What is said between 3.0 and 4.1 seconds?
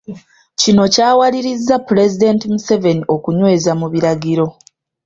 okunyweza mu